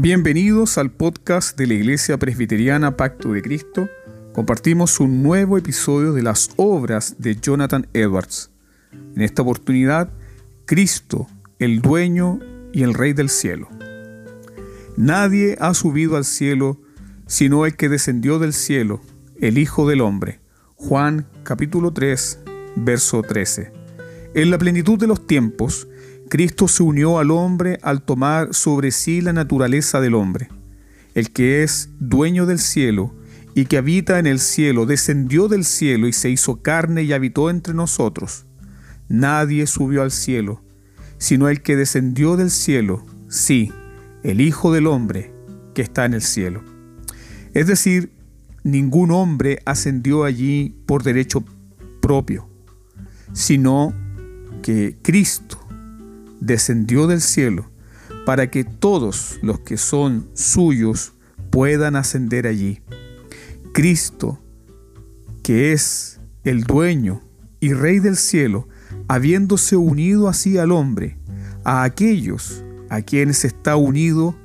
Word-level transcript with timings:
Bienvenidos 0.00 0.78
al 0.78 0.92
podcast 0.92 1.58
de 1.58 1.66
la 1.66 1.74
Iglesia 1.74 2.18
Presbiteriana 2.18 2.96
Pacto 2.96 3.32
de 3.32 3.42
Cristo. 3.42 3.88
Compartimos 4.32 5.00
un 5.00 5.24
nuevo 5.24 5.58
episodio 5.58 6.12
de 6.12 6.22
las 6.22 6.50
obras 6.54 7.16
de 7.18 7.34
Jonathan 7.34 7.88
Edwards. 7.94 8.52
En 8.92 9.22
esta 9.22 9.42
oportunidad, 9.42 10.12
Cristo, 10.66 11.26
el 11.58 11.82
dueño 11.82 12.38
y 12.72 12.84
el 12.84 12.94
Rey 12.94 13.12
del 13.12 13.28
cielo. 13.28 13.68
Nadie 14.96 15.56
ha 15.58 15.74
subido 15.74 16.16
al 16.16 16.24
cielo 16.24 16.80
sino 17.26 17.66
el 17.66 17.74
que 17.74 17.88
descendió 17.88 18.38
del 18.38 18.52
cielo, 18.52 19.00
el 19.40 19.58
Hijo 19.58 19.88
del 19.88 20.00
Hombre. 20.00 20.38
Juan 20.76 21.26
capítulo 21.42 21.92
3, 21.92 22.38
verso 22.76 23.22
13. 23.22 23.72
En 24.34 24.50
la 24.52 24.58
plenitud 24.58 24.96
de 24.96 25.08
los 25.08 25.26
tiempos, 25.26 25.88
Cristo 26.28 26.68
se 26.68 26.82
unió 26.82 27.18
al 27.18 27.30
hombre 27.30 27.78
al 27.82 28.02
tomar 28.02 28.54
sobre 28.54 28.90
sí 28.90 29.20
la 29.20 29.32
naturaleza 29.32 30.00
del 30.00 30.14
hombre. 30.14 30.48
El 31.14 31.30
que 31.30 31.62
es 31.62 31.88
dueño 31.98 32.46
del 32.46 32.58
cielo 32.58 33.14
y 33.54 33.64
que 33.64 33.78
habita 33.78 34.18
en 34.18 34.26
el 34.26 34.38
cielo, 34.38 34.86
descendió 34.86 35.48
del 35.48 35.64
cielo 35.64 36.06
y 36.06 36.12
se 36.12 36.30
hizo 36.30 36.62
carne 36.62 37.02
y 37.02 37.12
habitó 37.12 37.50
entre 37.50 37.74
nosotros. 37.74 38.46
Nadie 39.08 39.66
subió 39.66 40.02
al 40.02 40.10
cielo, 40.12 40.62
sino 41.16 41.48
el 41.48 41.62
que 41.62 41.74
descendió 41.74 42.36
del 42.36 42.50
cielo, 42.50 43.04
sí, 43.28 43.72
el 44.22 44.40
Hijo 44.40 44.72
del 44.72 44.86
Hombre 44.86 45.32
que 45.74 45.82
está 45.82 46.04
en 46.04 46.14
el 46.14 46.22
cielo. 46.22 46.62
Es 47.54 47.66
decir, 47.66 48.12
ningún 48.62 49.10
hombre 49.10 49.60
ascendió 49.64 50.24
allí 50.24 50.76
por 50.86 51.02
derecho 51.02 51.42
propio, 52.00 52.48
sino 53.32 53.94
que 54.62 54.98
Cristo 55.02 55.57
descendió 56.40 57.06
del 57.06 57.20
cielo 57.20 57.70
para 58.24 58.50
que 58.50 58.64
todos 58.64 59.38
los 59.42 59.60
que 59.60 59.76
son 59.76 60.28
suyos 60.34 61.14
puedan 61.50 61.96
ascender 61.96 62.46
allí. 62.46 62.82
Cristo, 63.72 64.38
que 65.42 65.72
es 65.72 66.20
el 66.44 66.64
dueño 66.64 67.22
y 67.60 67.72
rey 67.72 68.00
del 68.00 68.16
cielo, 68.16 68.68
habiéndose 69.08 69.76
unido 69.76 70.28
así 70.28 70.58
al 70.58 70.72
hombre, 70.72 71.16
a 71.64 71.84
aquellos 71.84 72.64
a 72.90 73.02
quienes 73.02 73.44
está 73.44 73.76
unido, 73.76 74.36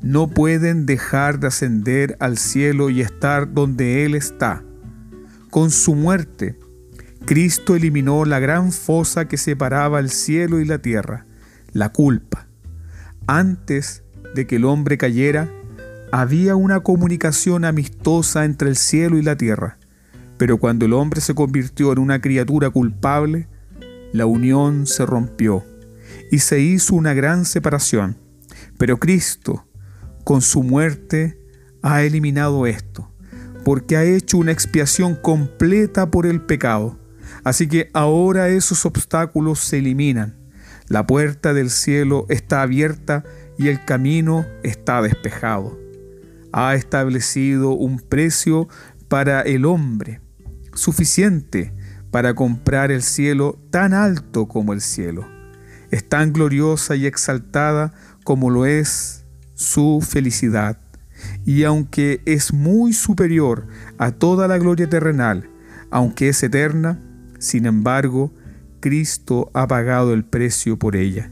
no 0.00 0.28
pueden 0.28 0.86
dejar 0.86 1.38
de 1.38 1.48
ascender 1.48 2.16
al 2.18 2.38
cielo 2.38 2.90
y 2.90 3.00
estar 3.00 3.52
donde 3.52 4.04
Él 4.04 4.14
está. 4.14 4.64
Con 5.50 5.70
su 5.70 5.94
muerte, 5.94 6.58
Cristo 7.24 7.76
eliminó 7.76 8.24
la 8.24 8.40
gran 8.40 8.72
fosa 8.72 9.28
que 9.28 9.36
separaba 9.36 10.00
el 10.00 10.10
cielo 10.10 10.60
y 10.60 10.64
la 10.64 10.78
tierra 10.78 11.26
la 11.72 11.90
culpa. 11.90 12.46
Antes 13.26 14.02
de 14.34 14.46
que 14.46 14.56
el 14.56 14.64
hombre 14.64 14.98
cayera, 14.98 15.50
había 16.10 16.56
una 16.56 16.80
comunicación 16.80 17.64
amistosa 17.64 18.44
entre 18.44 18.68
el 18.68 18.76
cielo 18.76 19.16
y 19.18 19.22
la 19.22 19.36
tierra, 19.36 19.78
pero 20.36 20.58
cuando 20.58 20.84
el 20.86 20.92
hombre 20.92 21.20
se 21.20 21.34
convirtió 21.34 21.92
en 21.92 21.98
una 21.98 22.20
criatura 22.20 22.70
culpable, 22.70 23.48
la 24.12 24.26
unión 24.26 24.86
se 24.86 25.06
rompió 25.06 25.64
y 26.30 26.40
se 26.40 26.60
hizo 26.60 26.94
una 26.94 27.14
gran 27.14 27.44
separación. 27.44 28.18
Pero 28.76 28.98
Cristo, 28.98 29.66
con 30.24 30.42
su 30.42 30.62
muerte, 30.62 31.38
ha 31.82 32.02
eliminado 32.02 32.66
esto, 32.66 33.10
porque 33.64 33.96
ha 33.96 34.04
hecho 34.04 34.36
una 34.36 34.52
expiación 34.52 35.14
completa 35.14 36.10
por 36.10 36.26
el 36.26 36.42
pecado. 36.42 36.98
Así 37.44 37.66
que 37.68 37.90
ahora 37.92 38.48
esos 38.48 38.84
obstáculos 38.84 39.60
se 39.60 39.78
eliminan 39.78 40.41
la 40.92 41.06
puerta 41.06 41.54
del 41.54 41.70
cielo 41.70 42.26
está 42.28 42.60
abierta 42.60 43.24
y 43.56 43.68
el 43.68 43.82
camino 43.82 44.44
está 44.62 45.00
despejado. 45.00 45.78
Ha 46.52 46.74
establecido 46.74 47.70
un 47.70 47.98
precio 47.98 48.68
para 49.08 49.40
el 49.40 49.64
hombre, 49.64 50.20
suficiente 50.74 51.72
para 52.10 52.34
comprar 52.34 52.90
el 52.90 53.02
cielo 53.02 53.58
tan 53.70 53.94
alto 53.94 54.48
como 54.48 54.74
el 54.74 54.82
cielo. 54.82 55.26
Es 55.90 56.06
tan 56.06 56.34
gloriosa 56.34 56.94
y 56.94 57.06
exaltada 57.06 57.94
como 58.22 58.50
lo 58.50 58.66
es 58.66 59.24
su 59.54 60.06
felicidad. 60.06 60.78
Y 61.46 61.64
aunque 61.64 62.20
es 62.26 62.52
muy 62.52 62.92
superior 62.92 63.66
a 63.96 64.10
toda 64.10 64.46
la 64.46 64.58
gloria 64.58 64.90
terrenal, 64.90 65.48
aunque 65.90 66.28
es 66.28 66.42
eterna, 66.42 67.00
sin 67.38 67.64
embargo, 67.64 68.30
Cristo 68.82 69.50
ha 69.54 69.66
pagado 69.66 70.12
el 70.12 70.24
precio 70.24 70.76
por 70.78 70.96
ella, 70.96 71.30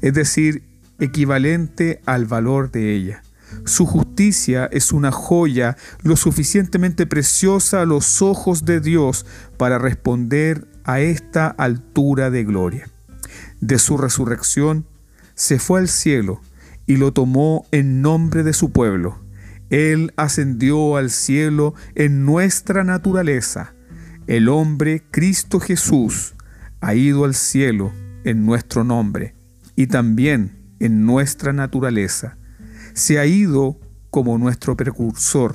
es 0.00 0.14
decir, 0.14 0.62
equivalente 1.00 2.00
al 2.06 2.24
valor 2.24 2.70
de 2.70 2.94
ella. 2.94 3.22
Su 3.66 3.84
justicia 3.84 4.66
es 4.72 4.92
una 4.92 5.12
joya 5.12 5.76
lo 6.02 6.16
suficientemente 6.16 7.06
preciosa 7.06 7.82
a 7.82 7.86
los 7.86 8.22
ojos 8.22 8.64
de 8.64 8.80
Dios 8.80 9.26
para 9.58 9.78
responder 9.78 10.66
a 10.84 11.00
esta 11.00 11.48
altura 11.48 12.30
de 12.30 12.44
gloria. 12.44 12.88
De 13.60 13.78
su 13.78 13.96
resurrección 13.96 14.86
se 15.34 15.58
fue 15.58 15.80
al 15.80 15.88
cielo 15.88 16.40
y 16.86 16.96
lo 16.96 17.12
tomó 17.12 17.66
en 17.72 18.00
nombre 18.00 18.42
de 18.42 18.52
su 18.52 18.70
pueblo. 18.70 19.18
Él 19.70 20.12
ascendió 20.16 20.96
al 20.96 21.10
cielo 21.10 21.74
en 21.94 22.24
nuestra 22.24 22.84
naturaleza. 22.84 23.74
El 24.26 24.48
hombre 24.48 25.02
Cristo 25.10 25.58
Jesús 25.58 26.34
ha 26.82 26.96
ido 26.96 27.24
al 27.24 27.34
cielo 27.34 27.92
en 28.24 28.44
nuestro 28.44 28.82
nombre 28.82 29.36
y 29.76 29.86
también 29.86 30.58
en 30.80 31.06
nuestra 31.06 31.52
naturaleza. 31.52 32.36
Se 32.92 33.20
ha 33.20 33.24
ido 33.24 33.78
como 34.10 34.36
nuestro 34.36 34.76
precursor. 34.76 35.54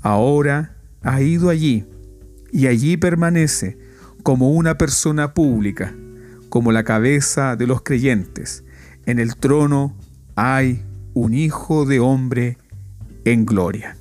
Ahora 0.00 0.76
ha 1.02 1.20
ido 1.20 1.50
allí 1.50 1.84
y 2.50 2.66
allí 2.66 2.96
permanece 2.96 3.78
como 4.22 4.52
una 4.52 4.78
persona 4.78 5.34
pública, 5.34 5.94
como 6.48 6.72
la 6.72 6.84
cabeza 6.84 7.54
de 7.54 7.66
los 7.66 7.82
creyentes. 7.82 8.64
En 9.04 9.18
el 9.18 9.36
trono 9.36 9.94
hay 10.36 10.82
un 11.12 11.34
hijo 11.34 11.84
de 11.84 12.00
hombre 12.00 12.56
en 13.26 13.44
gloria. 13.44 13.98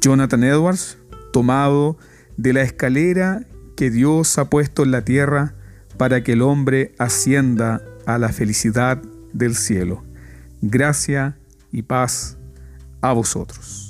Jonathan 0.00 0.44
Edwards, 0.44 0.96
tomado 1.30 1.98
de 2.38 2.54
la 2.54 2.62
escalera 2.62 3.44
que 3.80 3.90
Dios 3.90 4.36
ha 4.36 4.50
puesto 4.50 4.82
en 4.82 4.90
la 4.90 5.06
tierra 5.06 5.54
para 5.96 6.22
que 6.22 6.32
el 6.32 6.42
hombre 6.42 6.94
ascienda 6.98 7.80
a 8.04 8.18
la 8.18 8.28
felicidad 8.28 9.00
del 9.32 9.56
cielo. 9.56 10.04
Gracia 10.60 11.38
y 11.72 11.80
paz 11.80 12.36
a 13.00 13.14
vosotros. 13.14 13.89